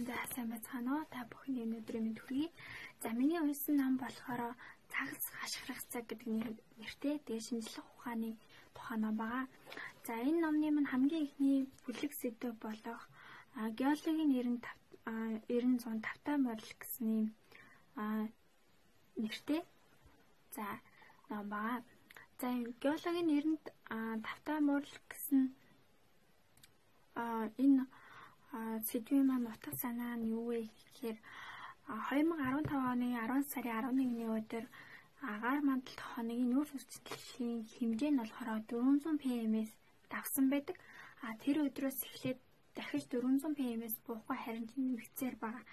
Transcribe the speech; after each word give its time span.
За 0.00 0.16
сайн 0.32 0.48
байцгаана 0.48 0.90
уу? 0.96 1.04
Та 1.12 1.28
бүхний 1.28 1.60
өнөөдрийн 1.66 2.04
мэнд 2.04 2.20
хүргэе. 2.24 2.48
За 3.02 3.12
миний 3.12 3.36
уншсан 3.36 3.76
ном 3.76 3.94
болохоор 4.00 4.56
цагс 4.88 5.24
хашгирах 5.36 5.82
цаг 5.92 6.08
гэдэг 6.08 6.28
нэртэй 6.80 7.20
тэгээ 7.20 7.44
шинжлэх 7.44 7.84
ухааны 7.84 8.40
тухай 8.72 8.96
ном 8.96 9.20
байгаа. 9.20 9.44
За 10.06 10.16
энэ 10.16 10.40
номны 10.40 10.72
маань 10.72 10.88
хамгийн 10.88 11.26
ихний 11.28 11.58
бүлэг 11.84 12.12
сэдв 12.16 12.56
болох 12.64 13.02
геологийн 13.76 14.32
90 14.32 14.64
905 15.52 16.00
тавтай 16.06 16.36
морил 16.40 16.72
гэсний 16.80 17.22
нэртэй. 19.20 19.60
За 20.56 20.64
ном 21.28 21.44
байгаа. 21.52 21.84
За 22.40 22.48
геологийн 22.80 23.28
90 23.28 24.24
тавтай 24.24 24.58
морил 24.64 24.96
гэсэн 25.12 25.52
энэ 27.60 27.84
сэдвийн 28.88 29.26
маань 29.28 29.50
утга 29.52 29.72
санаа 29.82 30.14
нь 30.18 30.30
юу 30.34 30.44
вэ 30.50 30.58
гэхээр 30.66 31.18
2015 31.86 32.70
оны 32.92 33.08
10 33.18 33.50
сарын 33.52 33.74
11-ний 33.94 34.30
өдөр 34.38 34.64
агаар 35.32 35.60
мандалт 35.68 36.00
хоногийн 36.10 36.50
нүүр 36.52 36.68
хүчтэйлийн 36.70 37.60
хэмжээ 37.74 38.10
нь 38.10 38.20
болохоор 38.20 38.62
400 38.70 39.20
пм-с 39.22 39.72
давсан 40.12 40.46
байдаг. 40.50 40.76
А 41.24 41.36
тэр 41.42 41.56
өдрөөс 41.66 41.98
эхлээд 42.08 42.38
дахиж 42.76 43.04
400 43.12 43.54
пм-с 43.58 43.94
буухгүй 44.06 44.36
харин 44.40 44.66
нэмэгцээр 44.74 45.34
байгаа. 45.42 45.64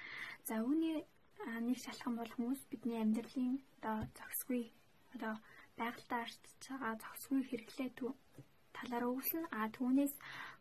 За 0.47 0.53
үүний 0.67 1.05
нэг 1.67 1.77
шалхан 1.85 2.13
бол 2.17 2.31
хүмүүс 2.35 2.61
бидний 2.69 2.99
амьдралын 3.01 3.57
одоо 3.77 3.97
зохисгүй 4.17 4.63
одоо 5.15 5.33
байгальтаа 5.79 6.19
арчиж 6.25 6.61
байгаа 6.69 6.93
зохисгүй 7.01 7.41
хэрэглээ 7.45 7.89
талаар 8.75 9.03
өгүүлнэ. 9.09 9.47
А 9.57 9.69
түүнээс 9.75 10.13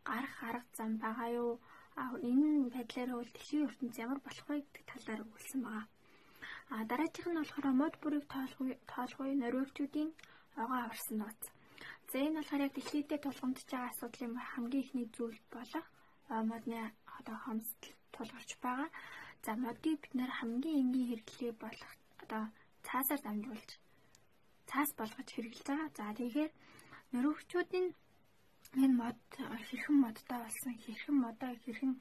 гарах 0.08 0.36
арга 0.48 0.70
зам 0.78 0.92
байгаа 1.02 1.28
юу? 1.42 1.52
Энэ 1.96 2.70
байдлаар 2.74 3.10
бол 3.16 3.30
дэлхийн 3.32 3.66
ертөнц 3.68 3.94
ямар 4.04 4.20
болох 4.26 4.46
вэ 4.48 4.56
гэдэг 4.60 4.84
талаар 4.90 5.24
өгүүлсэн 5.24 5.60
байгаа. 5.64 5.86
А 6.74 6.84
дараагийнх 6.90 7.28
нь 7.30 7.40
болохоор 7.40 7.66
мод 7.80 7.94
бүрийг 8.02 8.24
тоолгүй 8.34 8.70
тоолгүй 8.92 9.30
норвегчүүдийн 9.38 10.10
огоо 10.60 10.78
аварсан 10.82 11.16
нууц. 11.18 11.42
За 12.10 12.16
энэ 12.26 12.38
болохоор 12.38 12.64
яг 12.66 12.72
дэлхийдээ 12.74 13.20
тулгамдж 13.22 13.60
байгаа 13.70 13.90
асуудлын 13.92 14.34
хамгийн 14.52 14.84
ихний 14.84 15.06
зүйл 15.16 15.40
болох 15.54 15.86
модны 16.50 16.80
одоо 17.18 17.36
хомсдол 17.44 17.94
тулгарч 18.14 18.50
байгаа. 18.64 18.90
За 19.44 19.50
модыг 19.64 19.96
бид 20.02 20.12
нэр 20.18 20.32
хамгийн 20.38 20.80
энгийн 20.82 21.08
хэрэглээ 21.08 21.52
болох 21.64 21.92
одоо 22.22 22.42
цаасаар 22.86 23.20
дамжуулж 23.24 23.70
цаас 24.68 24.90
болгож 24.98 25.28
хэрэглэж 25.32 25.66
байгаа. 25.66 25.88
За 25.98 26.04
тэгэхээр 26.18 26.52
нөрөвчүүдийн 27.12 27.86
энэ 28.82 28.96
мод 29.00 29.20
хэрхэн 29.68 29.96
модтой 30.04 30.38
болсон 30.44 30.74
хэрхэн 30.84 31.16
модоо 31.24 31.52
хэрхэн 31.64 31.92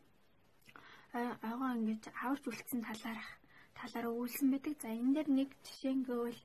ойгоо 1.49 1.71
ингэж 1.79 2.03
аварч 2.23 2.43
үлдсэн 2.51 2.81
талаарх 2.87 3.29
талаар 3.79 4.05
өгүүлсэн 4.11 4.47
байдаг. 4.51 4.73
За 4.83 4.89
энэ 4.99 5.13
дээр 5.15 5.29
нэг 5.39 5.49
жишээ 5.65 5.95
гэвэл 6.07 6.41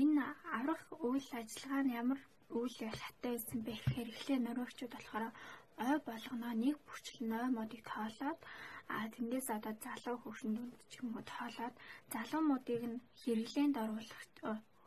энэ 0.00 0.22
аврах 0.56 0.82
үйл 1.08 1.28
ажиллагаа 1.40 1.82
нь 1.84 1.96
ямар 2.00 2.20
үйл 2.58 2.76
шаттай 3.00 3.32
байсан 3.32 3.58
бэ 3.64 3.72
гэхээр 3.80 4.08
эхлээ 4.12 4.38
нөрөөгчүүд 4.44 4.92
болохоор 4.94 5.24
ой 5.88 5.98
болгоноо 6.08 6.54
нэг 6.64 6.76
бүрчлэн 6.86 7.32
ой 7.40 7.48
модыг 7.56 7.82
тоолоод 7.92 8.40
а 8.92 8.96
тэндээс 9.14 9.48
одоо 9.56 9.74
залуу 9.84 10.16
хөвшин 10.20 10.52
дүнд 10.56 10.74
ч 10.90 10.92
юм 11.00 11.08
уу 11.16 11.24
тоолоод 11.32 11.74
залуу 12.12 12.42
модыг 12.50 12.82
нь 12.90 13.02
хэрэглээнд 13.20 13.76
оруулах 13.82 14.22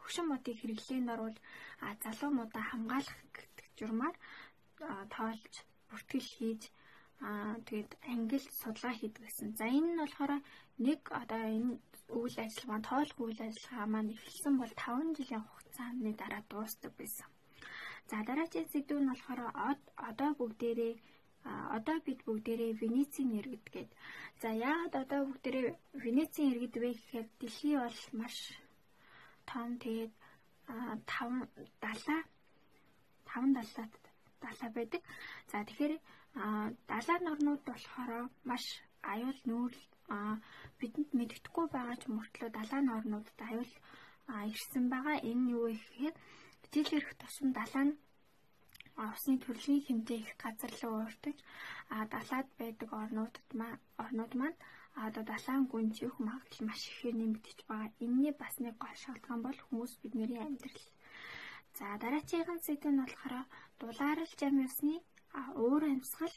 хөвшин 0.01 0.25
модыг 0.29 0.55
хэрэглээнд 0.59 1.09
оруул 1.13 1.37
а 1.85 1.87
залуу 2.03 2.31
модаа 2.39 2.63
хамгаалах 2.69 3.19
журмаар 3.77 4.15
тоолж 5.15 5.53
бүртгэл 5.89 6.29
хийж 6.37 6.61
тэгээд 7.67 7.91
ангилж 8.13 8.49
судалгаа 8.61 8.93
хийдэг 8.97 9.23
гэсэн. 9.23 9.49
За 9.59 9.65
энэ 9.77 9.89
нь 9.93 10.01
болохоор 10.01 10.33
нэг 10.85 11.01
одоо 11.21 11.41
энэ 11.57 11.71
үйл 12.19 12.35
ажиллагаа 12.45 12.81
тоолох 12.89 13.17
үйл 13.23 13.39
ажиллагаа 13.47 13.87
маань 13.91 14.13
эхэлсэн 14.15 14.55
бол 14.59 14.73
5 14.75 15.17
жилийн 15.17 15.43
хугацааны 15.45 16.11
дараа 16.21 16.43
дуустдаг 16.51 16.91
байсан. 16.99 17.29
За 18.09 18.17
дараагийн 18.27 18.67
сэдв 18.73 18.97
нь 18.99 19.11
болохоор 19.11 19.41
одоо 20.09 20.29
бүгдээрээ 20.39 20.93
одоо 21.77 21.97
бид 22.05 22.19
бүгдээрээ 22.27 22.71
Венецийн 22.81 23.31
иргэд 23.39 23.65
гээд. 23.73 23.91
За 24.41 24.49
яагаад 24.51 24.93
одоо 25.03 25.21
бүгдээрээ 25.27 25.67
Венецийн 26.03 26.49
иргэд 26.51 26.75
вэ 26.79 26.89
гэхээр 26.93 27.27
дэлхий 27.39 27.75
бол 27.79 27.99
маш 28.19 28.35
том 29.49 29.69
тэгээд 29.83 30.13
5 30.67 31.47
далаа 31.83 32.21
5 33.33 33.53
далаад 33.57 33.93
далаа 34.43 34.69
байдаг. 34.77 35.01
За 35.51 35.57
тэгэхээр 35.67 35.93
далаа 36.91 37.17
норнууд 37.27 37.61
болохоор 37.65 38.11
маш 38.49 38.63
аюул 39.13 39.39
нүүр 39.49 39.73
бидэнд 40.79 41.09
мэддэхгүй 41.17 41.65
байгаа 41.75 41.97
ч 42.01 42.03
мөртлөө 42.15 42.49
далаа 42.53 42.81
норнуудад 42.85 43.39
аюул 43.49 43.73
ирсэн 44.51 44.85
байгаа. 44.93 45.17
Энэ 45.29 45.49
юу 45.55 45.65
вэ 45.67 45.75
гэхээр 45.77 46.15
жил 46.73 46.89
ирэх 46.97 47.13
тусам 47.21 47.49
далаа 47.59 47.83
нь 47.87 47.93
усны 49.05 49.35
төрлийн 49.41 49.81
хэмжээ 49.85 50.19
их 50.23 50.33
газар 50.43 50.73
руу 50.81 50.95
уурдаж 51.01 51.37
а 51.95 51.97
далаад 52.13 52.47
байдаг 52.59 52.89
орнуудад 53.01 53.47
маань 53.59 53.81
орнууд 54.03 54.33
маань 54.39 54.57
одоо 55.05 55.23
далайн 55.31 55.63
гүнжих 55.71 56.15
магадлал 56.27 56.67
маш 56.67 56.81
ихээр 56.91 57.15
нэмэгдэж 57.17 57.59
байгаа. 57.69 57.89
Энийний 58.05 58.35
бас 58.41 58.53
нэг 58.63 58.75
гол 58.83 58.97
шалтгаан 59.03 59.41
бол 59.43 59.59
хүмүүс 59.65 59.93
бидний 60.01 60.41
амьдрал 60.45 60.81
За 61.77 61.85
дараагийн 62.01 62.59
сэдв 62.65 62.85
нь 62.91 63.01
болохоор 63.01 63.35
дулаарл 63.79 64.31
жам 64.39 64.55
ёсны 64.67 64.95
өөр 65.63 65.83
амьсгал 65.91 66.35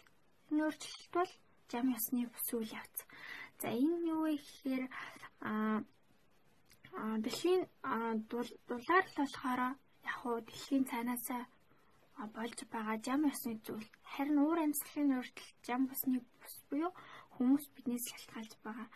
энэ 0.48 0.62
өөрчлөлт 0.64 1.10
бол 1.16 1.32
жам 1.70 1.86
ёсны 1.96 2.20
бус 2.32 2.48
үйл 2.56 2.72
явц. 2.80 2.98
За 3.60 3.68
энэ 3.82 3.96
юу 4.12 4.22
вэ 4.24 4.34
гэхээр 4.40 4.84
а 5.48 5.52
дэлхийн 7.24 7.62
дулаарл 8.68 9.12
болохоор 9.20 9.60
яг 10.12 10.20
уу 10.24 10.38
дэлхийн 10.48 10.84
цаанаас 10.90 11.26
болж 12.36 12.58
байгаа 12.72 12.96
жам 13.06 13.20
ёсны 13.32 13.52
зүйл. 13.66 13.88
Харин 14.12 14.38
өөр 14.40 14.58
амьсгалын 14.64 15.16
өөрчлөлт 15.20 15.58
жам 15.68 15.82
бусны 15.90 16.18
бус 16.40 16.56
буюу 16.68 16.92
хүмүүс 17.36 17.64
биднээс 17.74 18.04
шалтгаалж 18.08 18.52
байгаа. 18.64 18.88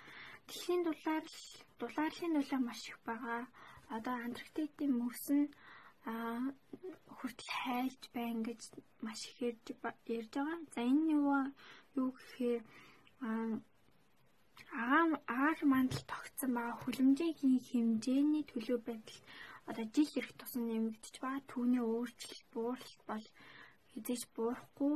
Дэлхийн 0.48 0.82
дулаарл 0.84 1.36
дулаарлын 1.80 2.32
нөлөө 2.34 2.60
маш 2.64 2.82
их 2.88 2.98
байгаа. 3.08 3.40
Одоо 3.96 4.14
Антарктикийн 4.26 4.92
мөс 5.00 5.24
нь 5.36 5.52
а 6.04 6.12
хүртэл 7.16 7.52
хайлж 7.62 8.02
байна 8.16 8.40
гэж 8.48 8.60
маш 9.04 9.20
их 9.28 9.36
ярьж 9.48 9.66
ярьж 10.16 10.32
байгаа. 10.34 10.58
За 10.74 10.80
энэ 10.80 11.12
юу 11.18 11.28
юу 12.00 12.10
гэхээр 12.16 12.62
агаан 14.80 15.10
агаар 15.34 15.60
мандал 15.72 16.02
тогтсон 16.12 16.50
байгаа 16.54 16.76
хүлэмжийн 16.80 17.60
хэмжээний 17.68 18.44
төлөв 18.48 18.80
байдал 18.88 19.20
одоо 19.68 19.84
жил 19.94 20.10
ирэх 20.18 20.32
тусам 20.38 20.62
нэмэгдэж 20.66 21.14
байгаа. 21.20 21.48
Түүний 21.52 21.82
өөрчлөлт 21.84 22.46
бууралт 22.54 23.00
бол 23.10 23.24
хизээч 23.92 24.22
буурахгүй 24.34 24.94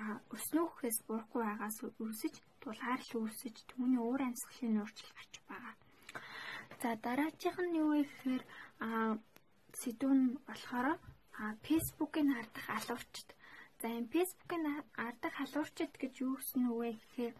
а 0.00 0.02
өснөөхөөс 0.34 0.98
буурахгүй 1.06 1.42
байгаас 1.44 1.78
үрсэж 2.04 2.34
тулаарл 2.62 3.12
үрсэж 3.22 3.56
түүний 3.70 4.00
өөр 4.06 4.20
амьсгалын 4.28 4.80
өөрчлөлт 4.82 5.16
гарч 5.18 5.34
байгаа. 5.50 5.74
За 6.80 6.88
дараагийнх 7.04 7.58
нь 7.66 7.78
юу 7.82 7.90
вэ 7.92 8.02
гэхээр 8.06 8.42
а 8.86 8.88
сэдв 9.80 10.10
нь 10.20 10.38
болохоор 10.46 10.98
Facebook-ийн 11.66 12.30
ардах 12.40 12.66
алуурчд. 12.78 13.28
За 13.80 13.86
энэ 13.96 14.10
Facebook-ийн 14.14 14.64
ардах 15.06 15.34
алуурчд 15.44 15.92
гэж 16.02 16.12
юу 16.26 16.34
гэсэн 16.38 16.62
үг 16.70 16.78
вэ 16.82 16.90
гэхээр 16.98 17.34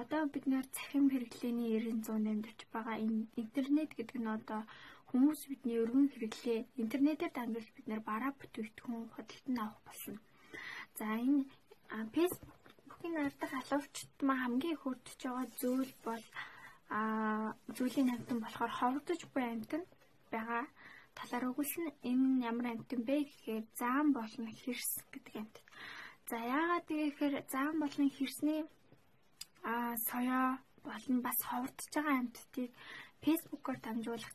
одоо 0.00 0.22
бид 0.32 0.44
нэр 0.50 0.66
цахим 0.76 1.06
хэрэглээний 1.12 1.70
900 1.78 2.32
амьдарч 2.32 2.60
байгаа 2.74 2.96
энэ 3.04 3.28
интернет 3.42 3.90
гэдэг 3.94 4.18
нь 4.20 4.34
одоо 4.38 4.60
хүмүүс 5.12 5.40
бидний 5.50 5.78
өргөн 5.84 6.08
хэрэглээ 6.10 6.60
интернетээр 6.82 7.32
дамжуулж 7.34 7.70
бид 7.76 7.86
нэр 7.88 8.02
бараа 8.10 8.32
бүтээгдэхүүн 8.40 9.12
худалдан 9.14 9.56
авах 9.60 9.80
болно. 9.86 10.18
За 10.98 11.06
энэ 11.26 11.46
Facebook-ийн 12.14 13.16
ардах 13.26 13.52
алуурчд 13.60 14.12
маа 14.26 14.38
хамгийн 14.42 14.74
их 14.74 14.82
хүрдэж 14.82 15.18
байгаа 15.22 15.46
зүйл 15.60 15.92
бол 16.06 16.24
а 16.96 17.00
зүйлийн 17.76 18.12
амтан 18.14 18.38
болохоор 18.42 18.72
ховдож 18.80 19.20
буй 19.32 19.44
амтан 19.44 19.82
байгаа 20.32 20.64
талаар 21.18 21.44
өгүүлсэн 21.50 21.86
энэ 22.10 22.28
ямар 22.50 22.66
амьтан 22.72 23.00
бэ 23.08 23.16
гэхээр 23.28 23.64
заан 23.80 24.08
болон 24.16 24.46
хэрс 24.60 24.92
гэдэг 25.12 25.34
амьтан. 25.40 25.64
За 26.28 26.36
яагаад 26.36 26.86
гэхээр 26.88 27.34
заан 27.52 27.76
болон 27.82 28.08
хэрсний 28.16 28.62
а 29.62 29.96
соёо 30.08 30.58
болон 30.84 31.16
бас 31.26 31.38
ховордож 31.48 31.88
байгаа 31.94 32.16
амьтдыг 32.18 32.70
фэйсбүүкээр 33.22 33.78
дамжуулах 33.82 34.32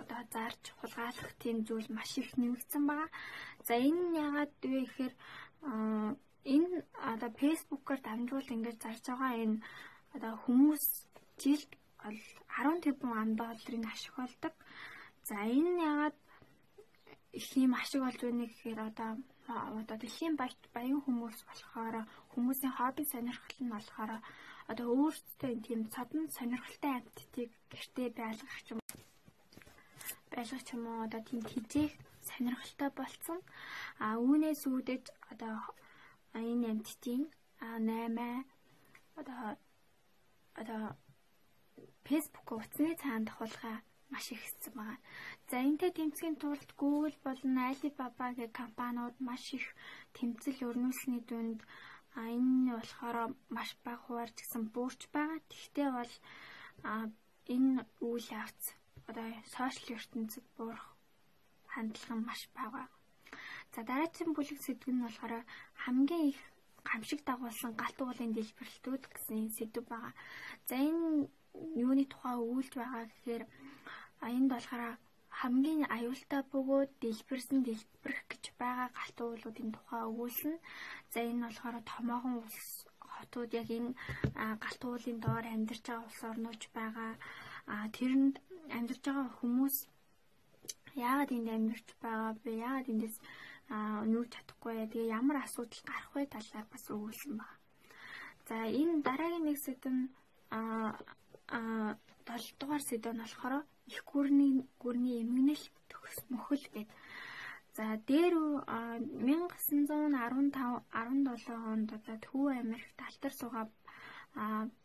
одоо 0.00 0.20
зарж 0.34 0.62
хулгайлах 0.78 1.32
тийм 1.42 1.56
зүйл 1.68 1.88
маш 1.96 2.10
их 2.22 2.30
нэмэгдсэн 2.40 2.84
байгаа. 2.88 3.10
За 3.66 3.74
энэ 3.76 4.02
нь 4.08 4.18
яагаад 4.24 4.54
вэ 4.62 4.80
гэхээр 4.86 5.14
энэ 6.54 6.76
одоо 7.12 7.30
фэйсбүүкээр 7.40 8.00
дамжуул 8.04 8.48
ингэж 8.54 8.76
зарж 8.80 9.04
байгаа 9.08 9.32
энэ 9.44 9.56
одоо 10.16 10.32
хүмүүс 10.44 10.84
жилд 11.42 11.70
10 12.04 12.84
тэрбум 12.84 13.12
ам 13.12 13.30
долларын 13.40 13.84
ашиг 13.92 14.14
олдог. 14.24 14.54
За 15.28 15.36
энэ 15.56 15.70
нь 15.74 15.84
яагаад 15.90 16.16
их 17.38 17.46
юм 17.56 17.74
ашиг 17.74 18.00
болж 18.02 18.20
байна 18.22 18.44
гэхээр 18.46 18.80
одоо 18.90 19.10
одоо 19.80 19.96
дэлхийн 19.98 20.34
баян 20.36 21.00
хүмүүс 21.02 21.38
болохоор 21.48 21.96
хүмүүсийн 22.32 22.74
хобби 22.78 23.02
сонирхол 23.12 23.58
нь 23.62 23.74
болохоор 23.74 24.12
одоо 24.70 24.86
өөрсдөө 24.98 25.52
тийм 25.66 25.80
цодон 25.94 26.26
сонирхолтой 26.36 26.92
амьтдыг 26.98 27.50
гэртээ 27.70 28.08
байлгах 28.18 28.58
юм 28.70 28.78
байлгах 30.32 30.66
юм 30.74 30.82
уу 30.86 31.00
одоо 31.06 31.20
тийм 31.28 31.42
хизээх 31.50 31.92
сонирхолтой 32.28 32.90
болсон. 33.00 33.38
А 34.04 34.06
үүнээс 34.26 34.62
үүдэж 34.70 35.04
одоо 35.32 35.56
энэ 36.34 36.66
амьтдын 36.72 37.22
8 37.60 38.44
одоо 39.20 39.42
одоо 40.60 40.82
Facebook 42.06 42.48
утасны 42.52 42.94
цаана 43.02 43.26
давхуулгаа 43.26 43.76
маш 44.10 44.26
их 44.32 44.42
хэссэн 44.42 44.74
байгаа. 44.74 44.98
За 45.50 45.58
энтэй 45.68 45.90
тэмцгийн 45.90 46.36
тулд 46.38 46.70
Google 46.78 47.16
болон 47.26 47.58
Alibaba 47.58 48.26
гэх 48.38 48.54
компаниуд 48.60 49.16
маш 49.18 49.44
их 49.58 49.66
тэмцэл 50.14 50.62
өрнүүлсний 50.68 51.22
дүнд 51.26 51.60
а 52.14 52.22
энэ 52.38 52.78
болохоор 52.78 53.34
маш 53.56 53.70
бага 53.82 53.98
хуваарч 54.04 54.36
гэсэн 54.38 54.70
буурч 54.70 55.00
байгаа. 55.10 55.42
Тэгтээ 55.50 55.88
бол 55.98 56.12
энэ 57.54 57.82
үйл 57.98 58.26
явц 58.42 58.62
одоо 59.10 59.26
сошиал 59.54 59.98
ертөнцид 59.98 60.46
буурах 60.54 60.86
хандлага 61.72 62.14
нь 62.14 62.26
маш 62.30 62.42
бага. 62.54 62.86
За 63.74 63.82
дараагийн 63.82 64.30
бүлэг 64.34 64.58
сэдв 64.62 64.86
нь 64.86 65.02
болохоор 65.02 65.34
хамгийн 65.82 66.30
их 66.30 66.40
гамшиг 66.86 67.20
дагуулсан 67.26 67.74
галт 67.74 67.98
уулын 67.98 68.30
дэлбэрэлтүүд 68.38 69.02
гэсэн 69.10 69.50
сэдв 69.58 69.82
байгаа. 69.90 70.14
За 70.70 70.78
энэ 70.78 71.26
юуны 71.74 72.04
тухай 72.06 72.38
үүлж 72.38 72.72
байгаа 72.78 73.02
гэхээр 73.10 73.44
энд 74.30 74.50
болохоор 74.54 74.94
хамгийн 75.40 75.82
аюултай 75.96 76.42
бөгөөд 76.52 76.90
дэлбэрсэн 77.02 77.58
дэлбэрэх 77.64 78.22
гэж 78.28 78.44
байгаа 78.60 78.88
галт 78.98 79.18
уулуудын 79.24 79.70
тухай 79.72 80.02
өгүүлсэн. 80.10 80.54
За 81.12 81.18
энэ 81.24 81.48
болохоор 81.48 81.76
томоохон 81.90 82.34
улс 82.44 82.68
хотууд 83.14 83.50
яг 83.60 83.68
энэ 83.78 83.96
галт 84.36 84.82
уулын 84.84 85.18
доор 85.24 85.44
амьдарч 85.48 85.84
байгаа 85.88 86.04
улс 86.08 86.20
орнууч 86.30 86.62
байгаа. 86.76 87.12
Тэрэнд 87.96 88.36
амьдарч 88.76 89.02
байгаа 89.06 89.28
хүмүүс 89.40 89.76
яагаад 91.08 91.30
энд 91.36 91.48
амьдарч 91.56 91.88
байгаа 92.04 92.32
бэ? 92.44 92.50
Яагаад 92.66 92.92
эндээс 92.92 93.16
нүүж 94.12 94.28
чадахгүй? 94.34 94.76
Тэгээ 94.92 95.14
ямар 95.18 95.36
асуудал 95.40 95.82
гарах 95.88 96.12
вэ 96.14 96.26
талаар 96.28 96.66
бас 96.68 96.84
өгүүлсэн 96.92 97.34
байна. 97.40 97.60
За 98.48 98.56
энэ 98.80 99.00
дараагийн 99.06 99.46
нэг 99.48 99.58
сэдв 99.62 99.88
нь 99.88 100.04
а 100.50 100.98
7 102.28 102.60
дугаар 102.60 102.82
сэдв 102.84 103.08
нь 103.14 103.22
болохоор 103.22 103.54
их 103.90 104.00
гүрний 104.10 104.52
гүрний 104.82 105.16
эмгэнэл 105.24 105.64
төгс 105.90 106.18
мөхөл 106.30 106.64
гэдэг. 106.70 106.88
За 107.76 107.84
дээр 108.08 108.34
1915 108.66 109.90
17 110.90 111.50
онд 111.72 111.88
одоо 111.98 112.16
Төв 112.24 112.46
Америкт 112.62 112.98
алтар 113.08 113.32
сугаа 113.34 113.66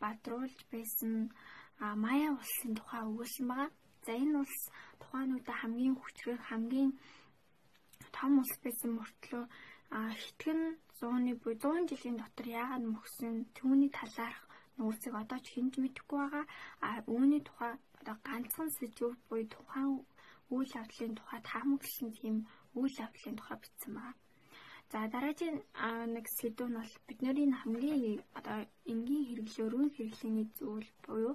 бадруулж 0.01 0.57
байсан 0.73 1.31
Мая 1.77 2.29
улсын 2.37 2.71
тухай 2.77 3.01
өгүүлсэн 3.09 3.45
байгаа. 3.51 3.71
За 4.05 4.11
энэ 4.13 4.37
улс 4.41 4.57
тухайн 5.01 5.33
үедээ 5.35 5.57
хамгийн 5.59 5.95
хүчрэг 5.97 6.39
хамгийн 6.47 6.91
том 8.15 8.31
улс 8.39 8.55
байсан 8.63 8.91
мөртлөө 8.95 9.43
хитгэн 10.21 10.61
100-ны 10.99 11.33
буй 11.43 11.53
100 11.59 11.89
жилийн 11.89 12.17
дотор 12.21 12.47
яагаад 12.47 12.85
мөхсөн 12.87 13.33
түүний 13.57 13.91
талаарх 13.91 14.44
нүүрсийг 14.77 15.15
одоо 15.23 15.39
ч 15.43 15.47
хинж 15.53 15.73
мэдэхгүй 15.79 16.19
байгаа. 16.21 16.45
А 16.85 16.89
үүний 17.15 17.41
тухай 17.45 17.73
одоо 17.99 18.15
ганцхан 18.27 18.69
сэдв 18.77 19.15
буй 19.29 19.41
тухайн 19.53 19.91
үйл 20.55 20.71
явдлын 20.81 21.13
тухай 21.17 21.39
таамагласан 21.49 22.09
тийм 22.19 22.35
үйл 22.79 22.95
явдлын 23.05 23.35
тухай 23.37 23.57
бичсэн 23.59 23.93
байна. 23.97 24.19
За 24.91 24.99
дараагийн 25.13 25.57
нэг 26.15 26.25
сэдв 26.37 26.67
нь 26.69 26.77
бол 26.79 26.93
бидний 27.07 27.49
хамгийн 27.61 28.21
одоо 28.39 28.57
энгийн 28.91 29.25
хэрэглээ 29.27 29.65
өргөн 29.67 29.91
хэрэглээний 29.93 30.47
зүйл 30.57 30.89
буюу 31.05 31.33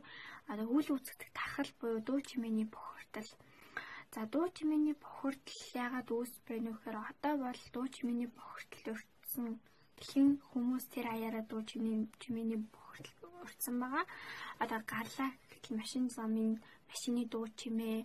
одоо 0.51 0.67
үйл 0.75 0.89
үүсгэх 0.95 1.31
тархал 1.39 1.71
буюу 1.81 2.01
дуу 2.07 2.21
чимээний 2.29 2.69
бохирдол. 2.75 3.31
За 4.15 4.21
дуу 4.33 4.47
чимээний 4.57 4.97
бохирдол 5.05 5.61
яагаад 5.83 6.09
үүс 6.17 6.33
бэ 6.47 6.55
нөхөр 6.67 6.97
одоо 7.11 7.35
бол 7.45 7.63
дуу 7.75 7.87
чимээний 7.95 8.31
бохирдол 8.39 8.95
өртсөн 8.95 9.47
дэлхийн 9.97 10.31
хүмүүс 10.51 10.85
тэр 10.95 11.07
аяараа 11.15 11.45
дуу 11.51 11.63
чимээний 12.23 12.61
бохирдол 12.75 13.20
өртсөн 13.45 13.77
байгаа. 13.83 14.05
Одоо 14.63 14.81
гарлаа 14.93 15.31
гэхэл 15.51 15.79
машин 15.81 16.05
замын 16.17 16.53
машины 16.91 17.23
дуу 17.33 17.47
чимээ 17.61 17.99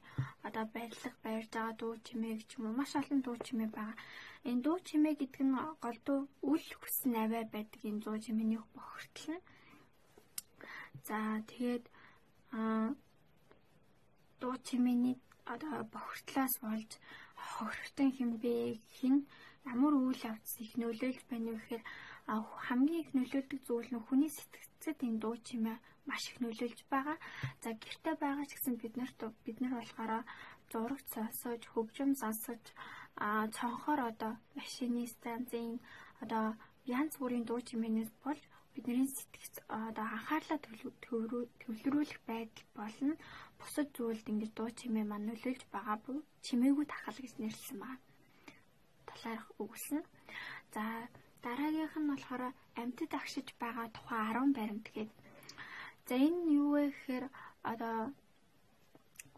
одоо 0.48 0.66
барилга 0.76 1.12
барьж 1.26 1.50
байгаа 1.54 1.76
дуу 1.82 1.94
чимээ 2.06 2.34
гэж 2.40 2.50
юм 2.58 2.66
уу 2.68 2.78
маш 2.80 2.92
олон 3.02 3.20
дуу 3.26 3.38
чимээ 3.46 3.70
байгаа. 3.78 3.98
Энэ 4.50 4.62
дуу 4.66 4.78
чимээ 4.88 5.14
гэдэг 5.18 5.42
нь 5.46 5.58
голдуу 5.84 6.20
үл 6.52 6.68
хүссэн 6.82 7.14
аваа 7.24 7.44
байдаг 7.56 7.82
энэ 7.90 8.04
дуу 8.06 8.18
чимээний 8.24 8.62
бохирдол 8.78 9.28
нь. 9.36 9.46
За 11.08 11.18
тэгээд 11.50 11.86
аа 12.58 12.94
дуу 14.42 14.56
чимээний 14.68 15.18
одоо 15.54 15.84
бохирдлоос 15.94 16.56
болж 16.66 16.92
хохиртон 17.50 18.10
хэмбэ 18.18 18.54
хин 18.96 19.16
ямар 19.66 19.94
үйл 19.98 20.22
явц 20.32 20.50
их 20.64 20.74
нөлөөлж 20.78 21.22
байна 21.30 21.50
вэ 21.52 21.58
гэхээр 21.58 21.84
хамгийн 22.28 23.02
их 23.04 23.10
нөлөөлдөг 23.14 23.60
зүйл 23.68 23.90
нь 23.94 24.06
хүний 24.06 24.32
сэтгцэд 24.34 25.00
энэ 25.08 25.22
дуу 25.22 25.36
чимээ 25.48 25.78
маш 26.10 26.24
их 26.30 26.38
нөлөөлж 26.42 26.80
байгаа. 26.94 27.18
За 27.62 27.70
гэрте 27.74 28.12
байгаа 28.18 28.46
ч 28.50 28.52
гэсэн 28.58 28.76
бид 28.82 28.94
нарт 28.98 29.20
бид 29.46 29.58
нар 29.62 29.74
болохоор 29.78 30.12
зурагт 30.72 31.08
сонсож, 31.14 31.62
хөгжим 31.74 32.12
сонсож, 32.22 32.64
а 33.26 33.48
цонхоор 33.56 34.02
одоо 34.12 34.34
машины 34.58 35.06
станцын 35.16 35.80
одоо 36.24 36.46
янз 36.86 37.14
бүрийн 37.22 37.46
дуу 37.46 37.60
чимээнээс 37.62 38.12
болж 38.24 38.42
бидний 38.74 39.08
сэтгэц 39.08 39.56
одоо 39.70 40.06
анхаарлаа 40.16 40.60
төвлөрүүлэх 40.66 42.20
байдал 42.30 42.66
болно. 42.76 43.16
Бусад 43.60 43.88
зүйлд 43.96 44.26
ингэж 44.32 44.52
дуу 44.54 44.70
чимээ 44.80 45.06
маань 45.08 45.28
нөлөөлж 45.30 45.64
байгаа 45.72 45.98
буй 46.06 46.18
чимээгүй 46.46 46.86
тахал 46.90 47.18
гэж 47.22 47.34
нэрлсэн 47.40 47.78
байна. 47.80 48.04
Талаарх 49.08 49.48
өгсөн. 49.64 50.02
За 50.74 50.84
дараагийнх 51.46 51.96
нь 52.00 52.10
болохоор 52.12 52.44
амьтад 52.82 53.12
агшиж 53.20 53.48
байгаа 53.62 53.88
тухай 53.96 54.22
10 54.34 54.58
баримт 54.58 54.88
гэдэг 54.96 55.26
За 56.06 56.14
энэ 56.22 56.54
юу 56.62 56.70
вэ 56.78 56.84
гэхээр 56.94 57.26
одоо 57.72 58.14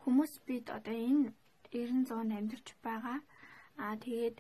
хүмүүс 0.04 0.34
бид 0.48 0.68
одоо 0.68 0.92
энэ 0.92 1.32
90 1.72 2.12
100 2.12 2.28
амьдарч 2.40 2.68
байгаа. 2.84 3.20
Аа 3.80 3.96
тэгээд 4.04 4.38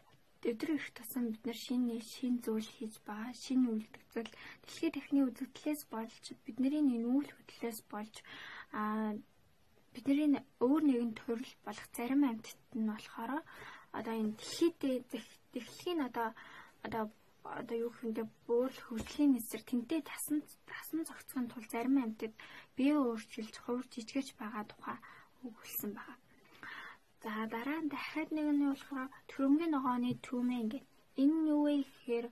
өдөр 0.49 0.69
их 0.75 0.91
тусам 0.91 1.31
бид 1.31 1.43
нар 1.47 1.59
шинэ 1.65 2.03
шин 2.03 2.43
зүйл 2.43 2.67
хийж 2.67 2.99
байгаа. 3.07 3.31
Шинэ 3.31 3.67
үйлдэл 3.71 4.27
дэлхийн 4.59 4.95
техникийн 4.95 5.27
үзэгдлээс 5.31 5.81
болж 5.87 6.23
бидний 6.43 6.83
энэ 6.83 7.07
үйл 7.15 7.31
хөдлөлөөс 7.31 7.79
болж 7.87 8.15
аа 8.75 9.15
бидний 9.95 10.43
өөр 10.67 10.81
нэгэн 10.83 11.13
төрөл 11.15 11.53
болох 11.63 11.87
зарим 11.95 12.27
амьтад 12.27 12.59
нь 12.75 12.91
болохоор 12.91 13.31
одоо 13.95 14.13
энэ 14.19 14.35
дэлхийд 14.35 14.75
дэлхийн 15.55 15.99
одоо 16.07 16.35
одоо 16.83 17.03
одоо 17.59 17.77
юу 17.85 17.91
гэхэнтэй 17.93 18.27
бүр 18.47 18.71
хөгжлийн 18.87 19.37
эсрэг 19.39 19.63
тэнтэй 19.67 20.01
тасан 20.03 20.37
тасан 20.69 20.99
зохицохын 21.07 21.47
тулд 21.49 21.69
зарим 21.71 21.97
амьтад 22.03 22.33
бие 22.75 22.95
өөрчилж 22.97 23.55
хувирж 23.63 23.91
ижгэж 24.01 24.27
байгаа 24.39 24.63
тухай 24.67 24.97
өгүүлсэн 25.45 25.91
байна. 25.97 26.17
За 27.23 27.31
дараа 27.53 27.79
нь 27.81 27.91
дахиад 27.93 28.29
нэг 28.35 28.47
нь 28.53 28.67
болохоор 28.69 29.09
төрөмгийн 29.29 29.73
ногооны 29.73 30.11
түүмээ 30.25 30.61
ингээд 30.63 30.85
энэ 31.23 31.37
юу 31.53 31.61
вэ 31.65 31.73
гэхээр 31.83 32.25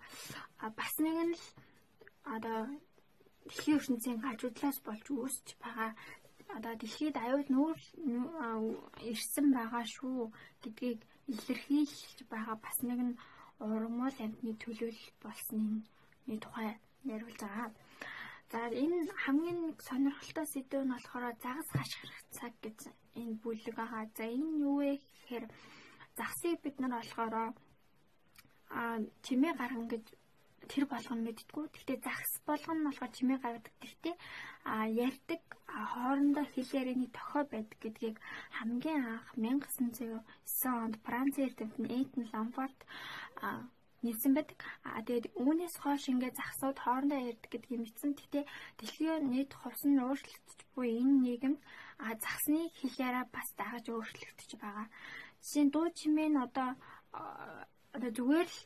бас 0.78 0.94
нэг 1.04 1.18
нь 1.28 1.34
л 1.40 1.46
одоо 2.36 2.60
дэлхийн 3.46 3.78
ертөнцийн 3.78 4.20
гажуудлаас 4.22 4.78
болж 4.86 5.06
үүсч 5.10 5.48
байгаа 5.64 5.92
одоо 6.58 6.74
дэлхийд 6.78 7.18
аюул 7.26 7.48
нүүр 7.54 7.78
ирсэн 9.12 9.48
байгаа 9.58 9.84
шүү 9.96 10.30
гэдгийг 10.62 11.00
илэрхийлж 11.34 12.20
байгаа 12.34 12.58
бас 12.66 12.78
нэг 12.90 13.00
нь 13.08 13.14
урмал 13.60 14.16
амьтны 14.20 14.52
төлөөлөл 14.62 15.12
болсны 15.24 15.84
тухай 16.44 16.78
яриулж 17.04 17.40
байгаа. 17.40 17.70
За 18.52 18.60
энэ 18.84 18.98
хамгийн 19.24 19.60
сонирхолтой 19.88 20.46
сэдв 20.48 20.84
нь 20.84 20.94
болохоор 20.94 21.36
загас 21.44 21.70
хашгирах 21.72 22.22
цаг 22.38 22.54
гэж 22.64 22.80
энэ 23.22 23.40
бүлэг 23.42 23.76
байгаа. 23.78 24.04
За 24.18 24.24
энэ 24.36 24.60
юу 24.68 24.78
вэ 24.80 24.92
гэхээр 25.00 25.46
загсыг 26.18 26.62
бид 26.64 26.76
нар 26.80 26.94
болохоор 27.00 27.34
а 28.70 29.00
чимээ 29.24 29.54
гаргана 29.60 29.88
гэж 29.94 30.06
тэр 30.72 30.86
болгоно 30.90 31.22
мэдтгүү. 31.26 31.66
Гэхдээ 31.74 31.98
загс 32.04 32.32
болгоно 32.50 32.80
нь 32.80 32.88
болохоор 32.90 33.12
чимээ 33.16 33.40
гаргадаг. 33.42 33.74
Гэхдээ 33.82 34.16
а 34.66 34.90
ярьдаг 34.90 35.42
хоорондоо 35.66 36.46
хэл 36.50 36.70
ярианы 36.80 37.08
тохио 37.14 37.44
байдаг 37.46 37.80
гэдгийг 37.82 38.18
хамгийн 38.58 39.02
анх 39.06 39.28
1909 39.38 40.10
онд 40.84 40.96
Франц 41.06 41.36
эрдэмтэн 41.38 41.86
Эйтен 41.98 42.26
Ламфорд 42.34 42.80
нийлсэн 44.06 44.34
байдаг. 44.38 44.60
А 44.86 45.02
тэгээд 45.06 45.34
үүнээс 45.38 45.76
хойш 45.82 46.10
ингээд 46.14 46.38
захсууд 46.38 46.78
хоорондоо 46.82 47.20
ярьдаг 47.32 47.50
гэдгийг 47.52 47.82
мэдсэн. 47.82 48.12
Гэтэ 48.14 48.42
дэлхийн 48.78 49.30
нийт 49.34 49.52
хувьсан 49.54 49.98
өөрчлөгдөж 50.02 50.60
буй 50.74 50.88
энэ 51.02 51.22
нийгэм 51.26 51.56
а 52.06 52.14
захсны 52.22 52.70
хэл 52.78 52.96
яриа 53.08 53.26
бас 53.36 53.50
дагаж 53.58 53.86
өөрчлөгдөж 53.90 54.52
байгаа. 54.62 54.88
Жишээ 55.42 55.64
нь 55.66 55.74
дуу 55.74 55.88
чимээ 55.90 56.30
нь 56.30 56.44
одоо 56.46 56.70
одоо 57.96 58.12
зүгээр 58.18 58.50
л 58.50 58.58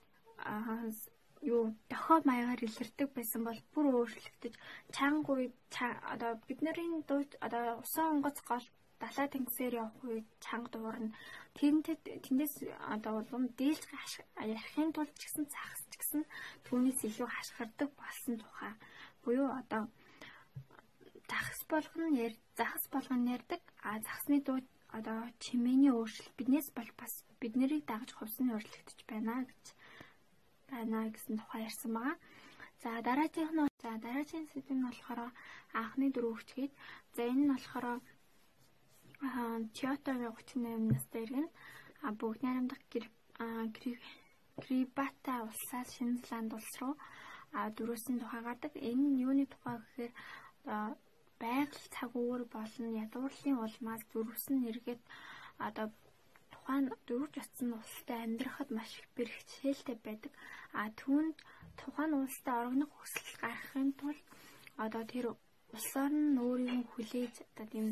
юу 1.41 1.75
дохоо 1.91 2.19
маягаар 2.29 2.62
илэрдэг 2.67 3.10
байсан 3.15 3.41
бол 3.48 3.60
бүр 3.74 3.86
өөрчлөгдөж 4.00 4.53
чангуй 4.96 5.43
одоо 6.13 6.31
бидний 6.48 7.03
дууд 7.10 7.31
одоо 7.46 7.79
усан 7.84 8.05
онгоц 8.13 8.38
гол 8.50 8.65
далай 9.00 9.27
тэнгисээр 9.31 9.74
явах 9.81 10.03
үед 10.03 10.27
чанга 10.43 10.69
дуурна. 10.72 11.15
Тэрнтэд 11.58 12.03
тэндээс 12.25 12.55
одоо 12.93 13.24
улам 13.24 13.48
дээлж 13.60 13.84
ярахын 14.36 14.91
тулд 14.91 15.15
ч 15.15 15.24
гэсэн 15.31 15.46
цагс 15.48 15.81
ч 15.91 15.93
гэсэн 15.96 16.22
түүнээс 16.67 17.00
илүү 17.08 17.27
хашгирдаг 17.31 17.89
болсон 17.96 18.36
тухай. 18.43 18.74
Буюу 19.24 19.48
одоо 19.62 19.88
захас 21.31 21.62
болгон 21.72 22.12
яар 22.19 22.36
захас 22.60 22.84
болгон 22.91 23.24
ярьдаг. 23.36 23.62
А 23.88 24.00
захасны 24.03 24.43
дуу 24.43 24.60
одоо 24.91 25.19
чимээний 25.39 25.96
өөрчлөлт 25.96 26.36
биднээс 26.36 26.69
бол 26.75 26.91
бас 27.00 27.13
бид 27.39 27.55
нарыг 27.55 27.86
дагаж 27.88 28.12
хувьсны 28.13 28.51
өөрчлөгдөж 28.51 29.00
байна 29.08 29.48
гэж 29.48 29.65
байна 30.71 31.09
гэсэн 31.13 31.35
тухай 31.39 31.61
ярьсан 31.69 31.91
байгаа. 31.93 32.17
За 32.81 32.89
дараагийнх 33.07 33.53
нь 33.53 33.67
за 33.83 33.91
дараагийн 34.05 34.45
сэдв 34.51 34.71
нь 34.75 34.85
болохоор 34.88 35.19
анхны 35.81 36.07
дөрөв 36.11 36.33
хүчгээд 36.38 36.71
за 37.15 37.21
энэ 37.31 37.43
нь 37.43 37.51
болохоор 37.53 37.85
Киотогийн 39.77 40.31
38 40.31 40.93
настай 40.93 41.21
иргэн 41.25 41.47
бүгд 42.19 42.39
найрамдах 42.43 42.81
Крибата 44.63 45.33
улсаас 45.47 45.88
Шинэ 45.95 46.19
Зеланд 46.23 46.51
улс 46.57 46.73
руу 46.79 46.93
дөрөөсөн 47.75 48.15
тухай 48.19 48.41
гардаг. 48.47 48.73
Энэ 48.89 49.05
нь 49.09 49.19
юуны 49.25 49.45
тухай 49.47 49.75
гэхээр 49.79 50.13
байгаль 51.43 51.88
цаг 51.95 52.11
өөр 52.15 52.41
болон 52.55 52.88
ядуурлын 53.03 53.57
улмаас 53.65 54.01
дөрвсөн 54.11 54.55
нэргээд 54.63 55.01
одоо 55.67 55.88
тухайн 56.69 56.93
дөрвж 57.09 57.33
утсан 57.41 57.69
улстай 57.73 58.19
амьдрахад 58.21 58.69
маш 58.69 58.91
их 59.01 59.07
бэрхшээлтэй 59.17 59.97
байдаг. 60.05 60.33
А 60.77 60.93
түүнд 61.01 61.38
тухайн 61.81 62.13
улстай 62.13 62.53
орогнох 62.61 62.93
хүсэл 62.93 63.41
гаргахын 63.41 63.89
тулд 63.97 64.21
одоо 64.77 65.03
тэр 65.09 65.25
улсаар 65.73 66.13
нь 66.13 66.38
өөрийн 66.38 66.85
хүлээж 66.93 67.35
одоо 67.41 67.65
тийм 67.73 67.88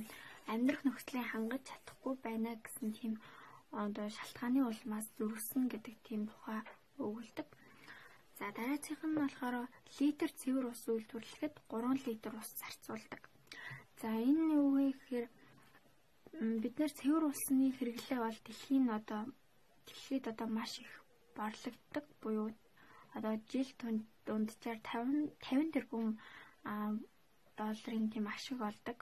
амьдрах 0.45 0.81
нөхцөлийг 0.85 1.25
хангаж 1.29 1.63
чадахгүй 1.65 2.13
байна 2.21 2.53
гэсэн 2.61 2.89
тийм 2.93 3.13
одоо 3.83 4.05
шалтгааны 4.13 4.61
улмаас 4.69 5.07
зөрвсөн 5.17 5.63
гэдэг 5.73 5.95
тийм 6.05 6.21
тухай 6.29 6.61
өгүүлдэг. 7.01 7.47
За 8.37 8.45
дараагийнх 8.57 9.03
нь 9.09 9.17
болохоор 9.17 9.55
литр 9.97 10.29
цэвэр 10.39 10.65
ус 10.69 10.83
үйлдвэрлэхэд 10.85 11.55
3 11.65 12.05
литр 12.05 12.31
ус 12.37 12.49
зарцуулдаг. 12.61 13.21
За 13.97 14.13
энэ 14.13 14.53
юу 14.61 14.69
вэ 14.77 14.85
гэхээр 14.93 15.27
бид 16.37 16.75
нэр 16.77 16.91
цэвэр 16.99 17.23
усны 17.31 17.73
хэрэглээ 17.73 18.19
бол 18.21 18.39
дэлхийн 18.45 18.87
одоо 18.93 19.21
дэлхийд 19.85 20.25
одоо 20.31 20.47
маш 20.57 20.73
их 20.83 20.91
борлогддог 21.35 22.05
буюу 22.21 22.49
одоо 23.17 23.33
жил 23.49 23.69
дунджаар 24.25 24.79
50 24.85 25.33
50 25.41 25.73
тэрбум 25.73 26.07
долларын 27.57 28.05
тийм 28.13 28.27
ашиг 28.27 28.61
олдог 28.61 28.97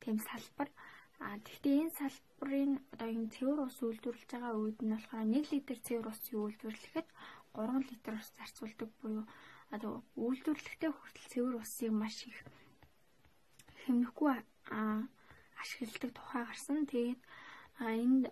тийм 0.00 0.16
салбар. 0.28 0.70
А 1.18 1.38
тэгвэл 1.44 1.90
энэ 1.90 1.96
салбарын 1.98 2.72
одоо 2.92 3.08
энэ 3.10 3.32
цэвэр 3.34 3.60
ус 3.66 3.76
үйлдвэрлэж 3.82 4.30
байгаа 4.30 4.54
үед 4.56 4.78
нь 4.80 4.94
болохоор 4.94 5.26
1 5.26 5.52
литр 5.52 5.78
цэвэр 5.86 6.06
ус 6.08 6.22
үйлдвэрлэхэд 6.32 7.08
3 7.54 7.90
литр 7.90 8.12
ус 8.14 8.28
зарцуулдаг 8.38 8.90
буюу 9.02 9.24
одоо 9.74 9.92
үйлдвэрлэхдээ 10.16 10.90
хүртэл 10.94 11.30
цэвэр 11.32 11.54
усыг 11.60 11.92
маш 11.92 12.16
их 12.30 12.38
хэмнэхгүй 13.84 14.30
ашигладаг 15.60 16.10
тухай 16.14 16.42
гарсан. 16.46 16.78
Тэгээд 16.90 17.20
энд 17.80 18.24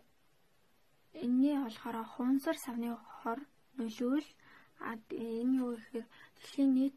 энэний 1.24 1.56
болохоор 1.62 1.98
хунсар 2.14 2.56
савны 2.64 2.88
хор 3.18 3.38
нөлөөл 3.78 4.28
энэ 4.80 5.54
юу 5.62 5.70
гэхээр 5.76 6.06
дэлхийн 6.36 6.70
нийт 6.76 6.96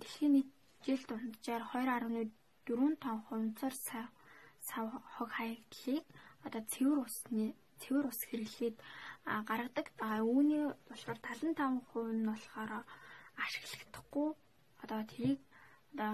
дэлхийн 0.00 0.32
нийт 0.34 0.50
жил 0.84 1.02
дунджаар 1.08 1.62
2.1 1.72 2.30
4-5 2.66 3.26
хувцар 3.28 3.74
сав 4.68 4.86
хог 5.14 5.30
хаягдлыг 5.36 6.04
одоо 6.46 6.62
цэвэр 6.72 6.98
усны 7.06 7.46
цэвэр 7.80 8.06
ус 8.10 8.20
хэрэглээд 8.28 8.76
гаргадаг. 9.48 9.86
А 10.06 10.22
үүний 10.22 10.64
болохоор 10.88 11.18
75% 11.22 12.18
нь 12.18 12.26
болохоор 12.30 12.70
ашиглагдахгүй 13.44 14.28
одоо 14.82 15.00
тэрийг 15.10 15.40
одоо 15.92 16.12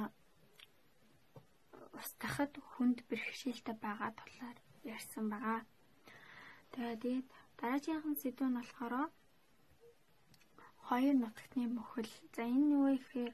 устгахад 1.99 2.53
хүнд 2.71 2.99
бэрхшээлтэй 3.09 3.77
байгаа 3.85 4.11
талаар 4.21 4.59
ярьсан 4.95 5.25
байгаа. 5.33 5.61
Тэгээд 6.73 7.27
дараагийн 7.59 8.17
сэдв 8.23 8.43
нь 8.49 8.57
болохоор 8.59 8.95
хоёр 10.87 11.17
нутагтны 11.19 11.65
мөхөл. 11.77 12.13
За 12.35 12.43
энэ 12.55 12.73
юу 12.77 12.87
гэхээр 12.93 13.33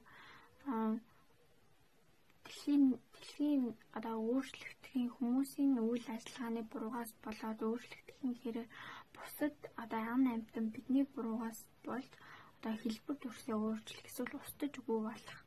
дэлхийн 2.44 2.84
дэлхийн 3.14 3.62
одоо 3.96 4.16
өөрчлөгдөхийн 4.32 5.08
хүмүүсийн 5.16 5.72
үйл 5.88 6.06
ажиллагааны 6.14 6.62
буруугаас 6.70 7.10
болоод 7.24 7.60
өөрчлөгдөхийн 7.68 8.34
хэрэг 8.40 8.66
бусад 9.14 9.56
одоо 9.82 10.02
ам 10.14 10.22
амьтан 10.34 10.66
бидний 10.74 11.04
буруугаас 11.14 11.60
болж 11.86 12.12
одоо 12.56 12.74
хэлбэр 12.82 13.16
төрсөө 13.20 13.56
өөрчлөх 13.66 14.02
эсвэл 14.08 14.34
устж 14.40 14.60
өгөө 14.80 14.98
болох 15.08 15.40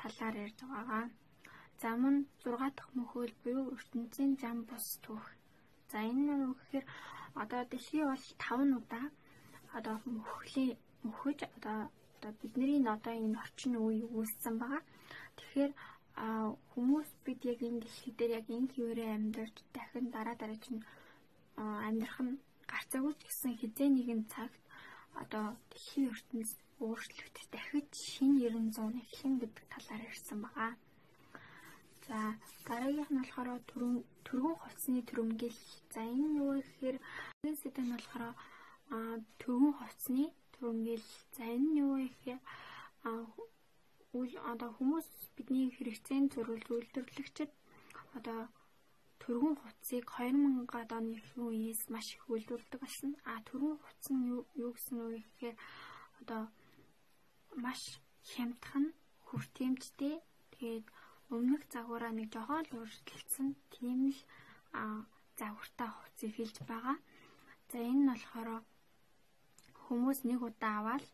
талаар 0.00 0.34
ярьж 0.44 0.58
байгаа. 0.72 1.04
За 1.80 1.90
мөн 1.96 2.16
6 2.44 2.76
дахь 2.76 2.92
мөхөл 2.98 3.32
буюу 3.42 3.72
ертөнцийн 3.76 4.36
зам 4.42 4.58
бус 4.68 4.86
түүх. 5.04 5.26
За 5.90 5.98
энэ 6.10 6.22
нь 6.28 6.44
юу 6.46 6.54
гэхээр 6.58 6.86
одоо 7.42 7.62
дэлхий 7.70 8.04
бол 8.04 8.24
5 8.36 8.76
удаа 8.80 9.06
одоо 9.78 9.96
мөхлийн 10.04 10.76
мөхөж 11.08 11.38
одоо 11.56 11.78
одоо 12.16 12.32
бидний 12.40 12.84
одоо 12.96 13.14
энэ 13.24 13.40
орчин 13.44 13.74
үе 13.80 14.04
үүссэн 14.16 14.54
байгаа. 14.60 14.82
Тэгэхээр 15.36 15.72
хүмүүс 16.72 17.08
бид 17.24 17.40
яг 17.52 17.60
энэ 17.64 17.80
дэлхий 17.80 18.12
дээр 18.18 18.32
яг 18.38 18.46
энэ 18.56 18.72
хിവэрээ 18.74 19.10
амьдарч 19.16 19.56
дахин 19.72 20.06
дараа 20.12 20.36
дараа 20.36 20.58
чинь 20.64 20.82
амьдрах 21.56 22.20
нь 22.20 22.40
гарцаагүй 22.70 23.14
ч 23.16 23.20
гэсэн 23.24 23.52
хизээ 23.60 23.88
нэгэн 23.88 24.22
цагт 24.32 24.62
одоо 25.22 25.56
дэлхийн 25.72 26.12
ертөнц 26.12 26.50
өөрчлөгдөх 26.84 27.46
дахиж 27.54 27.88
шинэ 28.12 28.52
900 28.52 29.00
эхлэн 29.04 29.34
гэдэг 29.40 29.64
талаар 29.72 30.02
ярьсан 30.10 30.38
байгаа. 30.44 30.72
За 32.06 32.18
дараагийнх 32.66 33.10
нь 33.12 33.20
болохоор 33.20 33.48
түргэн 34.26 34.54
хувцсны 34.60 35.00
төрөмгөл. 35.08 35.58
За 35.92 36.00
энэ 36.00 36.26
нь 36.28 36.38
юу 36.42 36.52
гэхээр 36.58 36.96
энэ 37.46 37.60
сэдв 37.60 37.80
нь 37.84 37.92
болохоор 37.94 38.24
түргэн 39.40 39.72
хувцсны 39.78 40.24
төрөмгөл. 40.54 41.06
За 41.36 41.44
энэ 41.54 41.66
нь 41.68 41.78
юу 41.84 41.94
гэхээр 42.00 42.40
үйл 44.18 44.34
одоо 44.52 44.70
хүмүүс 44.76 45.08
бидний 45.36 45.70
хэрэгцээнд 45.76 46.34
зориулж 46.34 46.66
үйлдвэрлэгчид 46.70 47.50
одоо 48.18 48.40
төргөн 49.22 49.54
хувцсыг 49.62 50.04
2000-аад 50.16 50.90
оны 50.98 51.14
үеэс 51.46 51.82
маш 51.94 52.06
их 52.16 52.24
үйлдвэрлэдэг 52.32 52.80
болсон. 52.82 53.10
А 53.30 53.38
төргөн 53.48 53.76
хувцс 53.78 54.08
нь 54.10 54.26
юу 54.64 54.70
гэсэн 54.74 54.96
үг 55.04 55.12
гэхээр 55.20 55.56
одоо 56.20 56.42
маш 57.64 57.80
хямдхан 58.32 58.84
хүртээмжтэй 59.26 60.14
тэгээд 60.54 60.86
өмнөх 61.34 61.62
загвараа 61.72 62.12
нэг 62.14 62.28
жоохон 62.34 62.64
л 62.66 62.76
өөрчлөлтсөн 62.78 63.48
тийм 63.74 63.98
л 64.14 64.20
загвартай 65.38 65.88
хувцсыг 65.92 66.32
хэлж 66.34 66.56
байгаа. 66.70 66.96
За 67.70 67.78
энэ 67.78 68.00
нь 68.02 68.10
болохоор 68.10 68.48
хүмүүс 69.84 70.18
нэг 70.28 70.40
удаа 70.48 70.74
аваад 70.80 71.04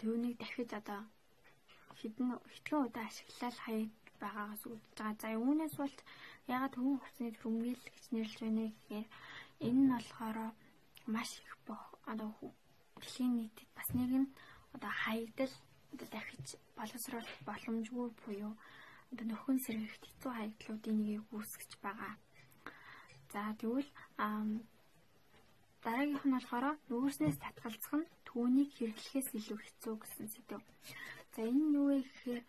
түүнийг 0.00 0.36
дахиж 0.38 0.70
одоо 0.80 1.00
хідэн 1.98 2.28
хитгэн 2.52 2.86
удаа 2.86 3.04
ашиглал 3.06 3.58
хаяг 3.64 3.90
байгаагаас 4.22 4.62
үүдэж 4.66 4.96
байгаа. 4.98 5.20
За 5.22 5.28
үүнээс 5.46 5.74
бол 5.80 5.96
ягаад 6.54 6.74
хүн 6.76 6.96
хувцсны 6.98 7.28
төрөмгөл 7.32 7.82
гэж 7.94 8.04
нэрлэж 8.12 8.38
байна 8.42 8.64
гэхээр 8.74 9.06
энэ 9.66 9.80
нь 9.82 9.92
болохоор 9.94 10.38
маш 11.14 11.30
их 11.46 11.54
бох 11.66 11.84
одоо 12.10 12.30
дэлхийн 12.98 13.32
нийтэд 13.38 13.70
бас 13.76 13.88
нэгэн 13.98 14.26
одоо 14.74 14.92
хаягдал 15.02 15.54
одоо 15.92 16.08
дахиж 16.14 16.48
боловсруулах 16.76 17.36
боломжгүй 17.48 18.08
буюу 18.22 18.54
одоо 19.12 19.26
нөхөн 19.28 19.58
сэргийгт 19.64 20.04
хэцүү 20.06 20.32
хаягдлуудын 20.34 20.96
нэгийг 21.00 21.26
үүсгэж 21.36 21.72
байгаа. 21.84 22.14
За 23.32 23.40
тэгвэл 23.60 23.90
дараагийнх 25.84 26.24
нь 26.26 26.34
болохоор 26.36 26.66
нүүрснээс 26.88 27.38
татгалзах 27.40 27.94
нь 28.00 28.10
түүнийг 28.28 28.70
хэрэглэхээс 28.76 29.28
илүү 29.38 29.58
хэцүү 29.62 29.94
гэсэн 30.00 30.26
сэдв. 30.34 30.62
За 31.32 31.40
энэ 31.48 31.62
нь 31.64 31.74
юу 31.78 31.86
вэ 31.88 31.98
гэхээр 32.04 32.42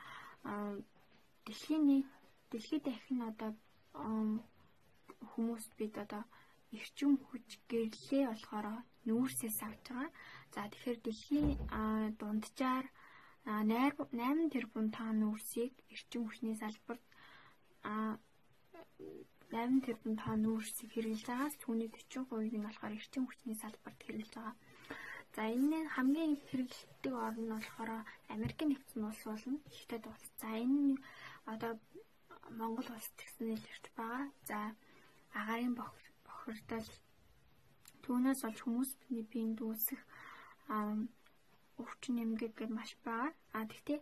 дэлхийн 1.45 1.83
нийт 1.89 2.09
дэлхийд 2.51 2.83
дахин 2.87 3.21
одоо 3.31 3.51
хүмүүс 5.31 5.65
бид 5.77 5.95
одоо 6.03 6.23
эрчим 6.77 7.13
хүч 7.27 7.47
гэрлээ 7.71 8.25
болохоор 8.29 8.67
нүүрсээс 9.07 9.59
авч 9.67 9.85
байгаа. 9.89 10.11
За 10.53 10.61
тэгэхээр 10.71 10.99
дэлхийн 11.05 11.49
дунджаар 12.19 12.85
8 13.45 14.49
тэрбум 14.53 14.87
тонн 14.95 15.15
нүүрсийг 15.21 15.73
эрчим 15.93 16.21
хүчний 16.27 16.55
салбарт 16.59 17.03
8 17.83 19.85
тэрбум 19.85 20.13
тонн 20.21 20.43
нүүрсийг 20.43 20.89
хэрэглэж 20.93 21.25
байгаас 21.27 21.55
түүний 21.63 21.89
40% 21.89 22.57
нь 22.57 22.65
болохоор 22.67 22.97
эрчим 22.99 23.23
хүчний 23.25 23.57
салбарт 23.57 23.99
хэрэглэж 24.03 24.31
байгаа. 24.35 24.55
За 25.35 25.41
энэ 25.55 25.77
нь 25.81 25.91
хамгийн 25.95 26.33
хэрэглэдэг 26.49 27.13
орн 27.25 27.41
нь 27.45 27.53
болохоор 27.53 27.91
Америк 28.33 28.59
нэгдсэн 28.65 29.07
улс 29.09 29.23
болно. 29.25 29.57
Хятад 29.75 30.03
улс. 30.11 30.25
За 30.41 30.49
энэ 30.63 30.97
одоо 31.45 31.71
Монгол 32.59 32.89
улс 32.95 33.09
гэсэн 33.17 33.45
нэлэрч 33.49 33.85
байгаа. 33.97 34.25
За 34.49 34.59
агарын 35.39 35.73
бохирдол 35.77 36.89
түүнээс 38.03 38.41
олж 38.47 38.59
хүмүүс 38.65 38.91
бидний 38.97 39.25
биед 39.31 39.59
үүсэх 39.61 40.01
өвчин 41.81 42.15
эмгэг 42.23 42.53
гэж 42.59 42.69
маш 42.75 42.91
бага. 43.05 43.33
А 43.57 43.65
тэгтээ 43.71 43.99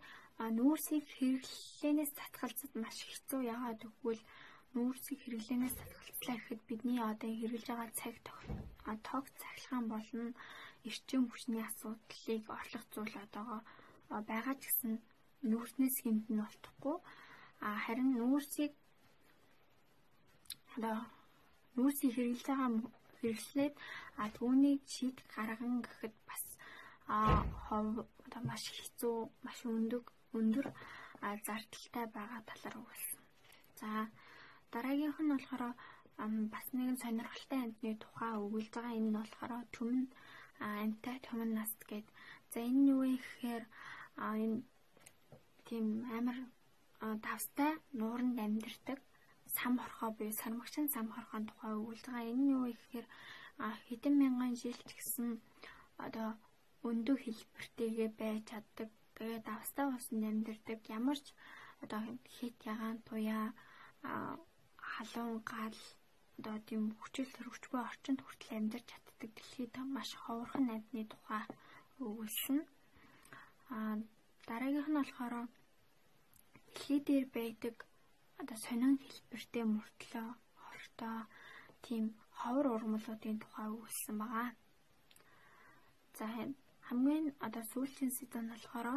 нүүрсийг 0.58 1.06
хэрэглэнээс 1.16 2.12
татгалзаад 2.20 2.74
маш 2.84 2.98
хэцүү 3.10 3.42
яагаад 3.54 3.82
гэвэл 3.86 4.24
нүүрсийг 4.76 5.20
хэрэглэнээс 5.22 5.76
татгалзлаа 5.78 6.38
гэхэд 6.38 6.62
бидний 6.70 7.00
одоо 7.02 7.30
хэрэглэж 7.34 7.66
байгаа 7.70 7.92
цаг 8.00 8.16
тог 9.08 9.24
цахилгаан 9.42 9.86
болно 9.90 10.26
эрчим 10.88 11.24
хүчний 11.28 11.64
асуудлыг 11.66 12.44
орлох 12.60 12.86
зүйл 12.94 13.16
одоогоо 13.26 13.62
байгаа 14.30 14.56
ч 14.60 14.62
гэсэн 14.68 14.94
нүүрснээс 15.50 15.98
хэмтэн 16.04 16.38
болтохгүй 16.42 16.98
а 17.66 17.70
харин 17.84 18.10
нүүрсийг 18.20 18.74
одоо 20.76 20.98
нүүрсийг 21.76 22.14
хэрэглэж 22.14 22.46
байгаа 22.48 22.70
хэрэглээд 23.20 23.76
а 24.22 24.24
түүнийг 24.38 24.82
шийд 24.94 25.18
гарган 25.34 25.76
гэхэд 25.86 26.16
бас 26.30 26.44
а 27.08 27.18
хов 27.66 27.88
одоо 28.26 28.42
маш 28.44 28.64
хэцүү 28.78 29.16
маш 29.46 29.60
өндөг 29.64 30.04
өндөр 30.38 30.68
зардалтай 31.46 32.06
байгаа 32.18 32.42
талаар 32.50 32.76
өгүүлсэн. 32.82 33.22
За 33.80 33.90
дараагийнх 34.72 35.20
нь 35.24 35.32
болохоор 35.32 35.64
бас 36.54 36.68
нэгэн 36.76 36.98
сонирхолтой 37.04 37.60
амьтны 37.64 37.92
тухай 38.04 38.34
өгүүлж 38.44 38.70
байгаа 38.74 38.98
энэ 39.00 39.10
нь 39.10 39.18
болохоор 39.18 39.52
түмэн 39.76 40.02
амьтай 40.60 41.18
түмэн 41.28 41.52
наст 41.56 41.80
гэд. 41.90 42.08
За 42.52 42.60
энэ 42.60 42.80
нь 42.82 42.90
юу 42.94 43.02
вэ 43.06 43.16
гэхээр 43.22 43.64
энэ 44.18 44.58
тийм 45.68 45.86
амар 46.18 46.38
давстай 47.26 47.72
нууранд 48.00 48.38
амьдэрдэг 48.46 49.00
сам 49.56 49.74
хорхоо 49.80 50.12
буюу 50.18 50.34
сармагчин 50.42 50.90
сам 50.96 51.08
хорхоон 51.14 51.46
тухай 51.48 51.74
өгүүлж 51.80 52.04
байгаа. 52.06 52.30
Энэ 52.32 52.44
нь 52.44 52.52
юу 52.56 52.64
вэ 52.66 52.74
гэхээр 52.76 53.08
хэдэн 53.88 54.16
мянган 54.18 54.54
жил 54.62 54.80
ч 54.88 54.90
гэсэн 54.98 55.28
одоо 56.06 56.36
өндөг 56.92 57.18
хэлбэртэйгээ 57.22 58.10
байж 58.20 58.42
чаддаг. 58.50 58.90
Тэгээд 59.16 59.44
давстай 59.50 59.86
усанд 59.90 60.24
амьдэрдэг. 60.30 60.80
Ямар 60.98 61.18
ч 61.26 61.28
одоо 61.84 62.02
хит 62.36 62.58
ягаан 62.74 62.98
туяа 63.08 63.46
халуун 64.92 65.42
гал 65.52 65.78
одоо 66.38 66.58
тийм 66.68 66.84
хүчил 67.00 67.30
төрөвчгүй 67.34 67.82
орчинд 67.90 68.20
хүртэл 68.22 68.58
амьдарч 68.58 68.86
чаддаг 68.92 69.16
дэлхийд 69.36 69.74
маш 69.96 70.10
ховорхон 70.24 70.68
амьтны 70.76 71.04
тухай 71.12 71.44
өгүүлсэн. 72.06 72.60
Аа 73.76 73.96
дараагийнх 74.48 74.90
нь 74.90 75.00
болохоор 75.00 75.36
дэлхий 76.78 77.00
дээр 77.08 77.26
байдаг 77.38 77.76
одоо 78.42 78.58
сонин 78.66 78.94
хэлбэртэй 79.02 79.66
мөртлөө 79.66 80.28
хортой 80.64 81.18
тийм 81.86 82.04
ховор 82.40 82.66
ургамлуудын 82.76 83.38
тухай 83.42 83.68
өгүүлсэн 83.74 84.16
байгаа. 84.22 84.50
За 86.18 86.26
хамгийн 86.88 87.26
одоо 87.46 87.64
сүүлийн 87.72 88.12
сэдв 88.18 88.36
нь 88.42 88.52
болохоор 88.52 88.88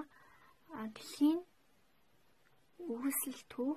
дэлхийн 0.94 1.40
үгсэл 2.92 3.40
төв 3.52 3.76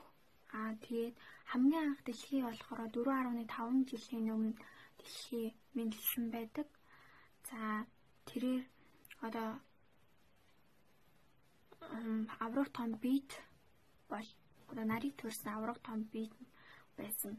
аа 0.57 0.71
тэгээд 0.85 1.15
хамгийн 1.51 1.85
анх 1.89 2.01
дэлхий 2.05 2.41
болохоор 2.45 2.81
4.5 2.93 3.89
жилийн 3.89 4.33
өмнө 4.35 4.53
дэлхий 4.99 5.47
мэдлсэн 5.75 6.25
байдаг. 6.35 6.67
За 7.49 7.59
тэрээр 8.27 8.63
одоо 9.27 9.49
аврах 12.45 12.69
том 12.77 12.91
бит 13.03 13.29
бол 14.11 14.27
одоо 14.69 14.85
нарыг 14.85 15.13
төрсэн 15.17 15.49
аврах 15.53 15.79
том 15.87 15.99
бит 16.13 16.33
байсан. 16.97 17.33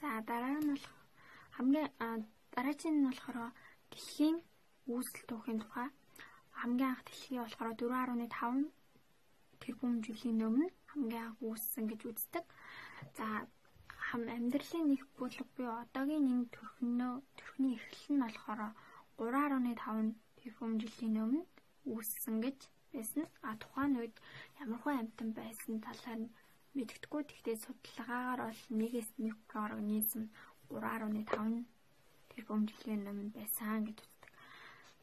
За 0.00 0.08
дараа 0.30 0.58
нь 0.60 0.70
бол 0.70 0.84
хамгийн 1.56 1.88
дараагийн 2.54 2.96
нь 2.98 3.06
болохоор 3.08 3.38
дэлхийн 3.90 4.36
үүсэл 4.94 5.24
түүхийн 5.30 5.60
тухай 5.62 5.88
хамгийн 6.60 6.90
анх 6.92 7.02
дэлхий 7.06 7.38
болохоор 7.40 7.72
4.5 7.80 8.68
тэрбум 9.62 9.94
жилийн 10.04 10.40
өмнө 10.48 10.68
хамгийн 10.90 11.24
анх 11.26 11.38
үүссэн 11.48 11.84
гэж 11.90 12.00
үздэг. 12.10 12.44
За 13.16 13.26
амьдралын 14.12 14.86
нэг 14.90 15.02
бүлэг 15.16 15.48
буюу 15.54 15.76
одоогийн 15.84 16.24
нэг 16.28 16.48
төрхнөө 16.56 17.12
төрхний 17.38 17.74
эхлэл 17.78 18.12
нь 18.12 18.22
болохоор 18.24 18.60
3.5 19.16 20.12
тэрбум 20.40 20.72
жилийн 20.82 21.16
өмнө 21.24 21.42
үүссэн 21.92 22.36
гэж 22.44 22.58
байсан. 22.92 23.24
А 23.46 23.56
тухайн 23.62 23.94
үед 24.00 24.16
ямархуу 24.62 24.92
амьтан 25.00 25.28
байсан 25.40 25.80
талаар 25.86 26.20
нь 26.22 26.32
мэддэхгүй. 26.76 27.22
Тэгтээ 27.24 27.56
судалгаагаар 27.64 28.40
бол 28.44 28.62
нэгээс 28.78 29.10
нэг 29.24 29.36
организм 29.64 30.22
3.5 30.68 31.64
тэрбум 32.30 32.60
жилийн 32.68 33.08
өмнө 33.10 33.32
байсан 33.38 33.80
гэж. 33.86 34.09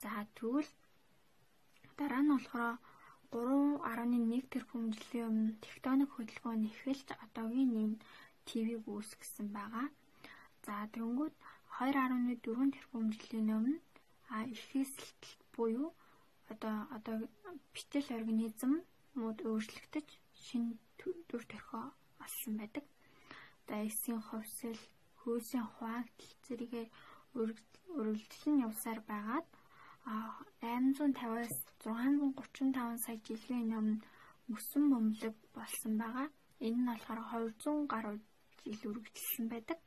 За 0.01 0.11
тэгвэл 0.37 0.71
дараа 1.97 2.21
нь 2.23 2.31
болохоор 2.33 2.77
3.1 3.31 4.51
тэрбум 4.53 4.85
жилийн 4.95 5.27
өмнө 5.29 5.53
тектоник 5.65 6.09
хөдөлгөөн 6.13 6.69
эхэлж 6.71 7.07
одоогийн 7.25 7.71
энэ 7.83 7.97
ТV-г 8.47 8.85
үүсгэсэн 8.93 9.47
байгаа. 9.57 9.87
За 10.65 10.75
тэнгүүд 10.93 11.33
2.4 11.75 12.75
тэрбум 12.75 13.05
жилийн 13.15 13.49
өмнө 13.57 13.79
а 14.35 14.37
ихээсэлт 14.55 15.23
буюу 15.53 15.89
одоо 16.51 16.77
одоо 16.95 17.15
битэл 17.73 18.07
организм 18.19 18.73
мод 19.19 19.37
өөрчлөгдөж 19.49 20.07
шинэ 20.45 20.77
төр 20.99 21.43
төрхөө 21.49 21.85
олсон 22.25 22.53
байдаг. 22.61 22.85
За 23.67 23.75
эсийн 23.89 24.21
ховсол, 24.29 24.79
хөөсийн 25.19 25.65
хуваагдал 25.73 26.33
зэрэгээр 26.45 26.89
үргэлжлэн 27.99 28.63
явсаар 28.67 28.99
байгаад 29.11 29.47
850-аас 30.07 31.55
635 31.83 33.03
сая 33.03 33.19
жилийн 33.27 33.71
өмнө 33.79 34.03
мөсөн 34.51 34.83
бөмбөлөг 34.91 35.35
болсон 35.55 35.93
байгаа. 36.01 36.27
Энэ 36.65 36.79
нь 36.79 36.87
болохоор 36.87 37.19
200 37.31 37.91
гаруй 37.91 38.17
жил 38.63 38.81
үргэлжилсэн 38.91 39.45
байдаг. 39.51 39.79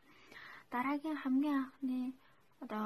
Дараагийн 0.73 1.17
хамгийн 1.23 1.59
анхны 1.65 2.01
одоо 2.63 2.85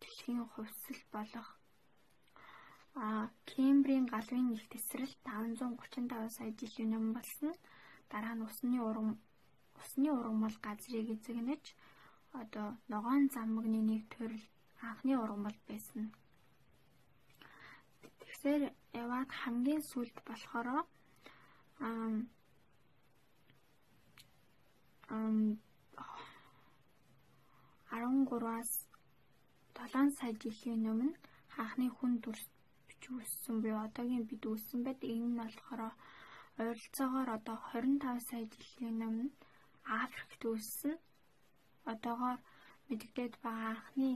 дэлхийн 0.00 0.44
хувьсэл 0.52 1.00
болох 1.16 1.48
а 2.94 3.06
Кембрийн 3.48 4.06
галвын 4.12 4.52
их 4.56 4.64
тесрэл 4.72 5.14
535 5.24 6.36
сая 6.36 6.50
жилийн 6.60 6.96
өмнө 6.98 7.16
болсон. 7.16 7.52
Дараа 8.12 8.34
нь 8.36 8.46
усны 8.48 8.78
урам 8.88 9.08
усны 9.80 10.08
ургамал 10.12 10.56
газрыг 10.66 11.08
эзэгнэж 11.14 11.64
одоо 12.40 12.66
ногоон 12.92 13.24
заммагны 13.34 13.80
нэг 13.90 14.02
төрөл 14.12 14.44
анхны 14.88 15.12
ургамал 15.22 15.56
байсан 15.70 16.04
Тэгэхээр 18.44 18.76
яваад 19.02 19.30
хамгийн 19.40 19.80
сүүлд 19.90 20.16
болохоор 20.28 20.68
ам 21.88 22.14
ам 25.16 25.38
13-аас 27.88 28.72
7 29.80 30.12
сая 30.18 30.32
жилийн 30.42 30.84
өмнө 30.92 31.16
хаахны 31.56 31.88
хүн 31.96 32.12
төрс 32.24 32.44
бичүүлсэн 32.88 33.56
буюу 33.64 33.80
одоогийн 33.86 34.28
бид 34.28 34.42
үүссэн 34.50 34.80
байдаг. 34.84 35.08
Энэ 35.08 35.28
нь 35.30 35.40
болохоор 35.40 35.82
ойролцоогоор 36.60 37.28
одоо 37.38 37.56
25 37.72 38.28
сая 38.28 38.44
жилийн 38.52 38.98
өмнө 39.08 39.32
Африкт 40.04 40.42
үүссэн. 40.44 40.94
Одоогоор 41.92 42.38
мэдэгдээд 42.88 43.34
байгаа 43.44 43.72
анхны 43.72 44.10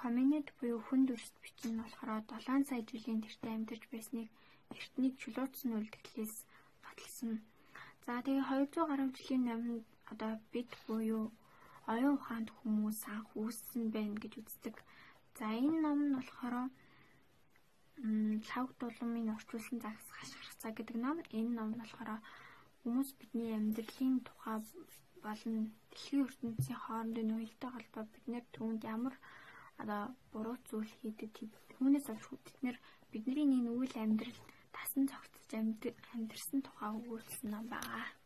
Хоминид 0.00 0.48
буюу 0.58 0.80
хүн 0.86 1.02
дүрст 1.04 1.36
бичин 1.44 1.72
нь 1.76 1.80
болохоор 1.80 2.24
7 2.24 2.64
сая 2.68 2.82
жилийн 2.90 3.20
тэртээ 3.22 3.52
амьдарч 3.56 3.84
байсныг 3.92 4.28
эртнийг 4.76 5.14
чулуутсан 5.20 5.76
үлдэгдлээс 5.76 6.34
баталсан. 6.84 7.32
За 8.04 8.12
тэгээ 8.24 8.48
200 8.48 8.88
гаруй 8.88 9.08
жилийн 9.16 9.44
өмнө 9.56 9.76
одоо 10.12 10.32
бид 10.52 10.70
буюу 10.86 11.24
оюун 11.92 12.16
ухаанд 12.16 12.48
хүмүүс 12.58 13.00
анх 13.14 13.28
үүссэн 13.40 13.84
байна 13.94 14.16
гэж 14.22 14.32
үздэг. 14.40 14.76
За 15.38 15.46
энэ 15.60 15.78
ном 15.84 15.98
нь 16.06 16.16
болохоор 16.16 16.56
лавг 18.50 18.70
дулмын 18.80 19.34
орчуулсан 19.36 19.78
загас 19.84 20.08
хашгирцаа 20.16 20.72
гэдэг 20.74 20.96
ном. 21.04 21.18
Энэ 21.38 21.52
ном 21.58 21.68
нь 21.72 21.80
болохоор 21.80 22.10
хүмүүс 22.80 23.10
бидний 23.20 23.52
амьдралын 23.58 24.16
тухай 24.26 24.56
болон 25.24 25.56
дэлхийн 25.90 26.24
ертөнцийн 26.24 26.78
хоорондын 26.80 27.34
уялдаа 27.36 27.70
холбоо 27.72 28.04
бид 28.12 28.24
нэр 28.32 28.44
түүнд 28.54 28.82
ямар 28.96 29.14
одоо 29.80 30.02
буруу 30.32 30.56
зүйл 30.68 30.92
хийдэг 31.00 31.30
түүнээс 31.72 32.06
олж 32.12 32.46
нэр 32.64 32.76
бидний 33.10 33.46
нэг 33.48 33.66
үйл 33.72 33.94
амьдрал 33.96 34.40
тасан 34.74 35.04
цогцож 35.10 35.50
амьдэрсэн 36.14 36.60
тухай 36.62 36.90
өгүүлсэн 36.98 37.50
юм 37.58 37.66
байгаа. 37.72 38.19